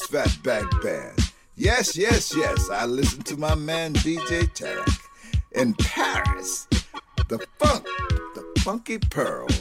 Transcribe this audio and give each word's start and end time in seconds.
Curtis 0.00 0.36
Fatback 0.38 0.82
Band. 0.82 1.32
Yes, 1.56 1.96
yes, 1.96 2.34
yes, 2.36 2.70
I 2.70 2.86
listen 2.86 3.22
to 3.22 3.36
my 3.36 3.54
man 3.54 3.92
DJ 3.94 4.48
Tarek 4.54 4.98
in 5.52 5.74
Paris. 5.74 6.66
The 7.28 7.38
funk, 7.58 7.84
the 8.34 8.60
funky 8.60 8.98
pearls. 8.98 9.59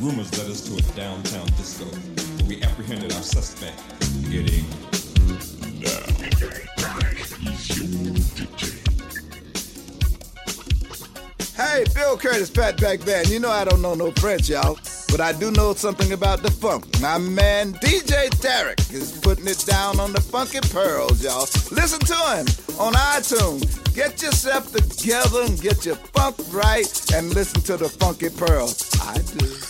Rumors 0.00 0.36
led 0.38 0.50
us 0.50 0.62
to 0.62 0.76
a 0.76 0.96
downtown 0.96 1.46
disco, 1.58 1.84
where 1.84 2.48
we 2.48 2.62
apprehended 2.62 3.12
our 3.12 3.22
suspect, 3.22 3.78
getting 4.30 4.64
Hey, 11.54 11.84
Bill 11.94 12.16
Curtis, 12.16 12.50
Fatback 12.50 13.04
Band. 13.04 13.28
You 13.28 13.40
know 13.40 13.50
I 13.50 13.64
don't 13.64 13.82
know 13.82 13.94
no 13.94 14.10
French, 14.12 14.48
y'all 14.48 14.78
but 15.10 15.20
I 15.20 15.32
do 15.32 15.50
know 15.50 15.74
something 15.74 16.12
about 16.12 16.42
the 16.42 16.50
funk. 16.50 16.84
My 17.00 17.18
man 17.18 17.74
DJ 17.74 18.30
Tarek 18.30 18.92
is 18.92 19.18
putting 19.20 19.46
it 19.48 19.64
down 19.66 19.98
on 19.98 20.12
the 20.12 20.20
funky 20.20 20.60
pearls, 20.60 21.22
y'all. 21.22 21.48
Listen 21.72 22.00
to 22.00 22.14
him 22.14 22.46
on 22.78 22.92
iTunes. 22.94 23.94
Get 23.94 24.22
yourself 24.22 24.70
together 24.72 25.42
and 25.42 25.60
get 25.60 25.84
your 25.84 25.96
funk 25.96 26.36
right 26.52 27.12
and 27.12 27.34
listen 27.34 27.60
to 27.62 27.76
the 27.76 27.88
funky 27.88 28.30
pearls. 28.30 28.88
I 29.02 29.18
do. 29.18 29.69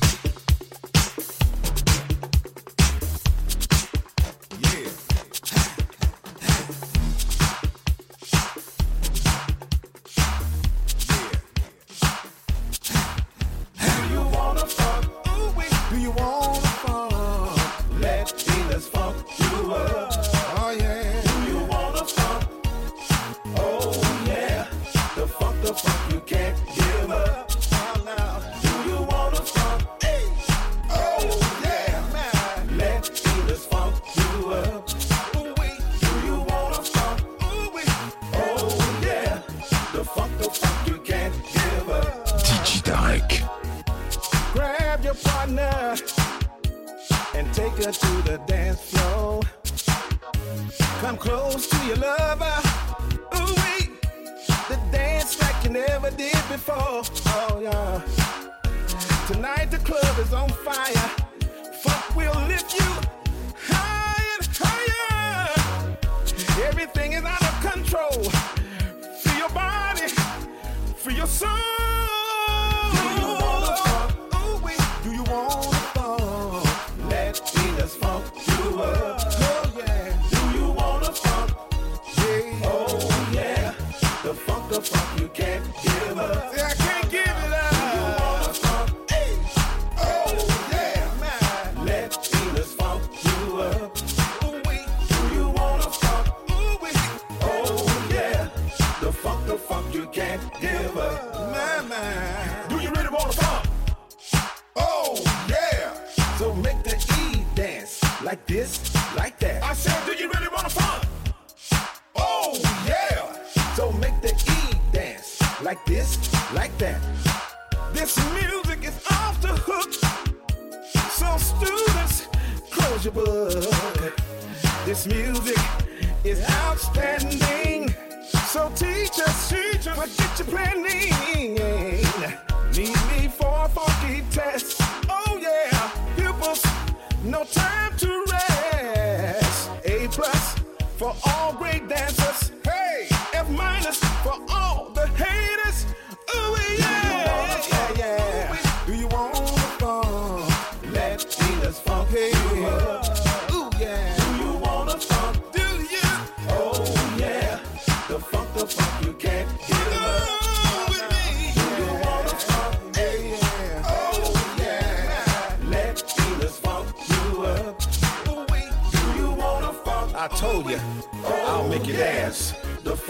music. 125.07 125.50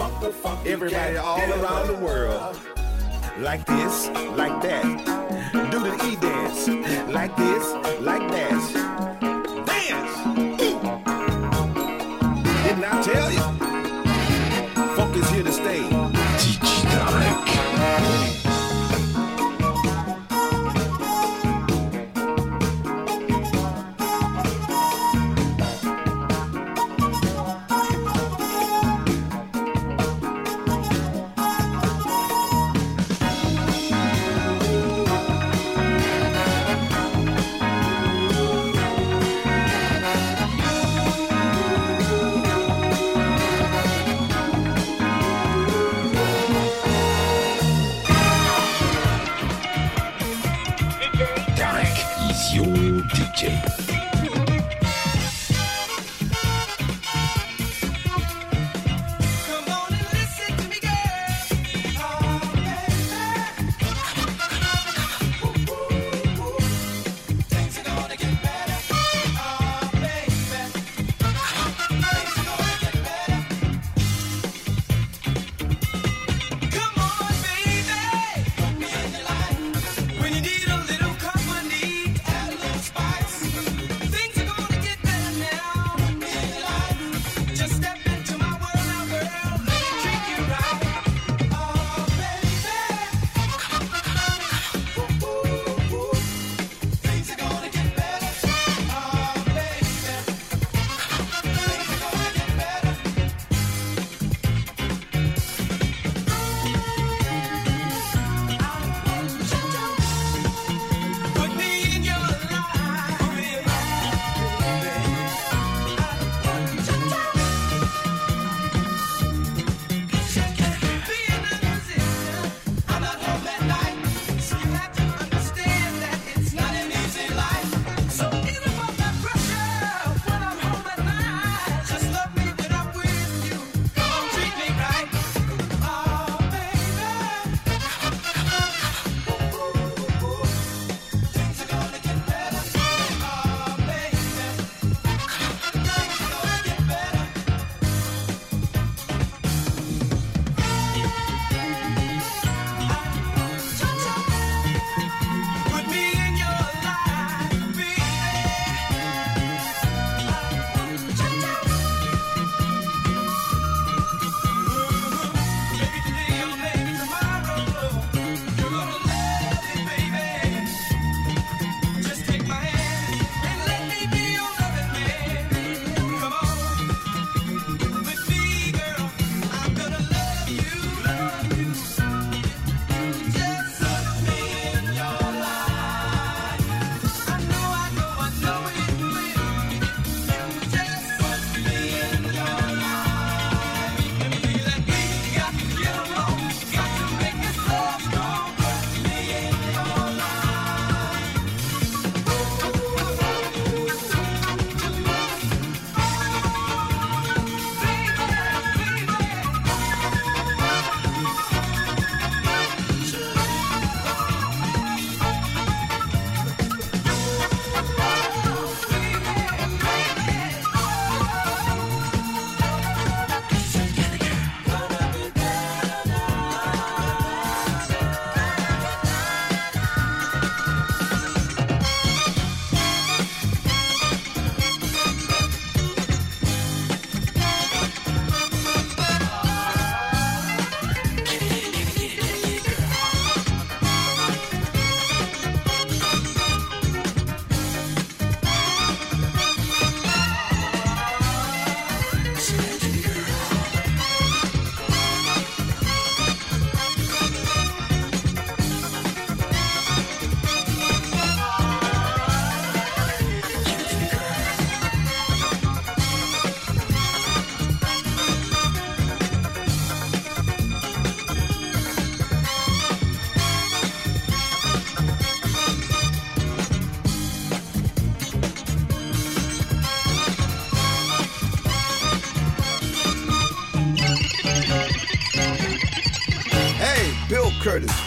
fuck 0.01 0.19
the 0.19 0.31
fuck 0.31 0.65
Everybody 0.65 1.17
all 1.17 1.51
around 1.53 1.87
the 1.87 1.93
world. 1.93 2.59
Like 3.37 3.65
this, 3.65 4.07
like 4.35 4.59
that. 4.63 4.83
Do 5.71 5.79
the 5.79 5.93
E 6.07 6.15
dance. 6.15 6.67
Like 7.13 7.35
this, 7.37 7.65
like 7.99 8.27
that. 8.31 8.80
Christian. 53.41 53.90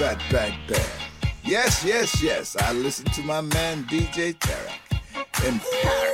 Fatback 0.05 0.53
Band. 0.69 1.31
Yes, 1.45 1.83
yes, 1.83 2.23
yes, 2.23 2.57
I 2.57 2.75
listen 2.75 3.07
to 3.07 3.23
my 3.23 3.41
man 3.41 3.85
DJ 3.85 4.35
Tarek 4.35 5.49
in 5.49 5.59
Paris. 5.83 6.14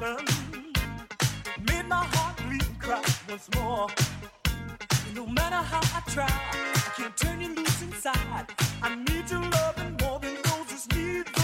made 0.00 1.86
my 1.86 2.04
heart 2.12 2.36
bleed 2.48 2.78
cry 2.78 3.02
once 3.28 3.48
more. 3.56 3.88
And 5.06 5.14
no 5.14 5.26
matter 5.26 5.56
how 5.56 5.80
I 5.80 6.00
try, 6.10 6.24
I 6.26 6.90
can't 6.96 7.16
turn 7.16 7.40
you 7.40 7.54
loose 7.54 7.82
inside. 7.82 8.46
I 8.82 8.94
need 8.94 9.30
your 9.30 9.42
love 9.42 9.76
more 10.00 10.18
than 10.20 10.36
roses 10.46 10.88
need. 10.94 11.39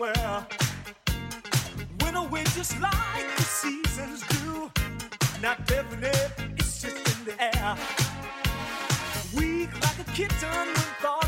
somewhere. 0.00 0.46
Winter 2.00 2.22
winds 2.30 2.54
just 2.54 2.80
like 2.80 3.36
the 3.36 3.42
seasons 3.42 4.22
do. 4.28 4.70
Not 5.42 5.66
definite, 5.66 6.32
it's 6.56 6.82
just 6.82 6.96
in 6.96 7.24
the 7.24 7.42
air. 7.42 7.76
Weak 9.36 9.72
like 9.82 9.98
a 9.98 10.10
kitten 10.12 10.48
when 10.48 11.06
all 11.06 11.19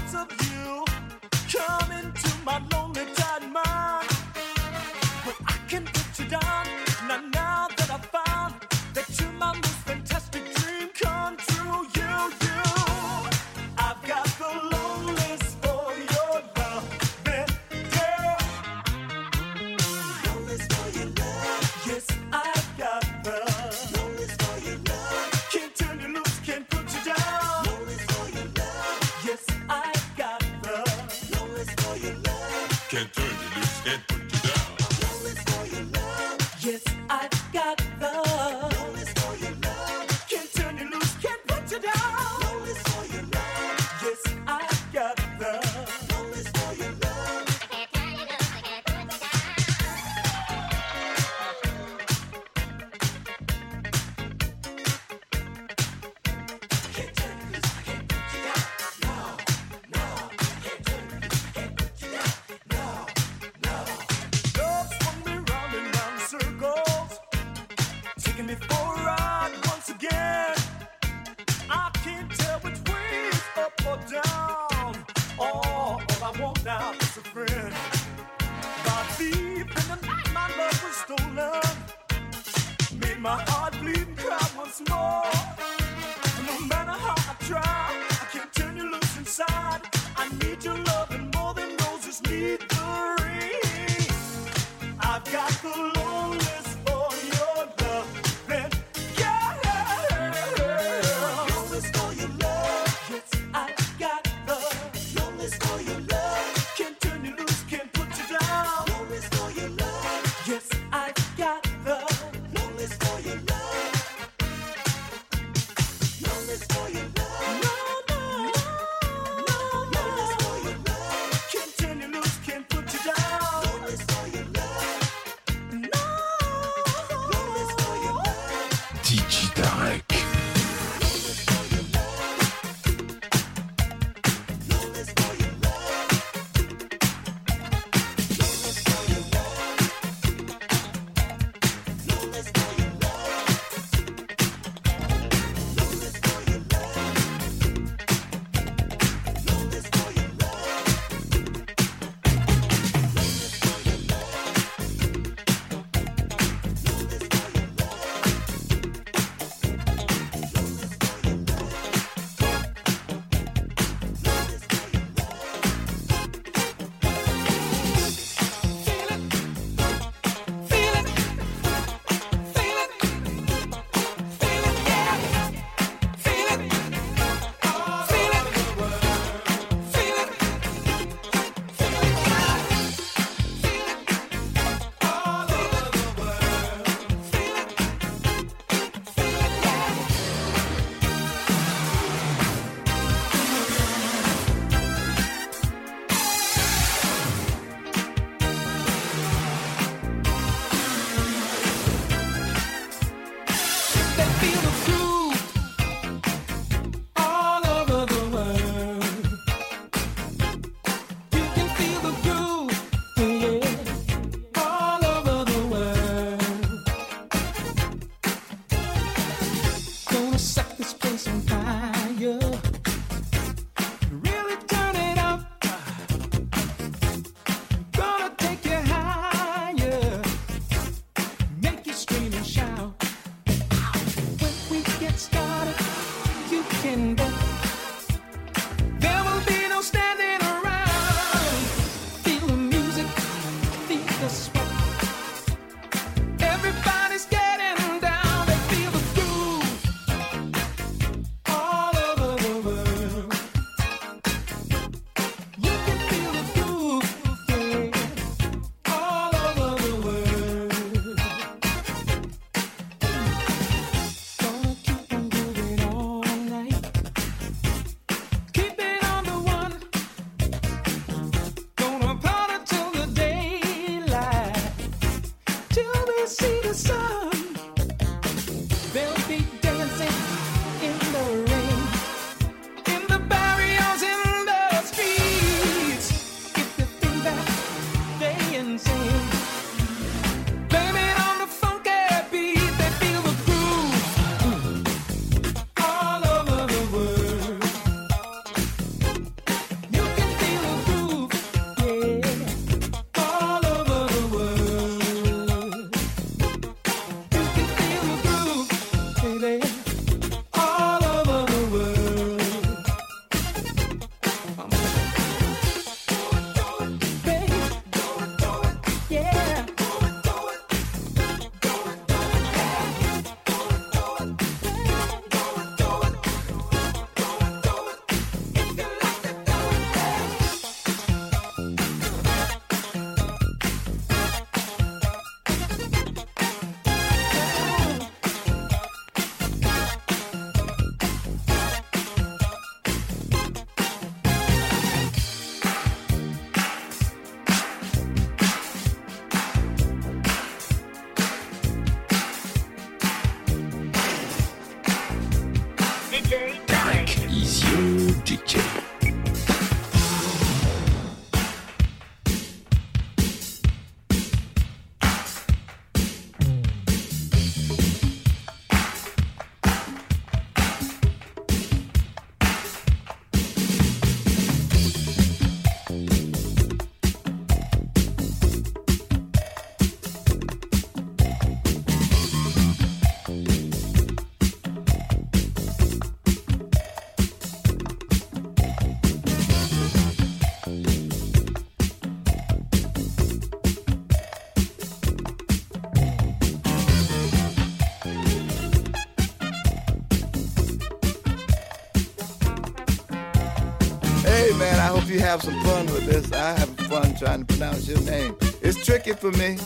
have 405.33 405.43
some 405.43 405.59
fun 405.63 405.87
with 405.87 406.05
this. 406.05 406.31
I 406.31 406.53
have 406.59 406.69
fun 406.91 407.15
trying 407.17 407.47
to 407.47 407.47
pronounce 407.47 407.89
your 407.89 408.03
name. 408.03 408.37
It's 408.61 408.85
tricky 408.85 409.15
for 409.15 409.31
me. 409.31 409.57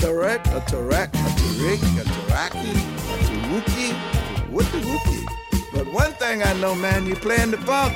Tarek, 0.00 0.40
a 0.56 0.60
Tarek, 0.62 1.08
a 1.08 1.30
Tarik, 1.40 1.82
a 2.00 2.04
Taraki, 2.08 2.70
a 2.72 3.18
Taruki, 3.28 3.90
the 4.48 4.78
Wookie. 4.80 5.72
But 5.74 5.92
one 5.92 6.12
thing 6.12 6.42
I 6.42 6.54
know, 6.54 6.74
man, 6.74 7.04
you 7.04 7.16
playing 7.16 7.50
the 7.50 7.58
funk. 7.58 7.92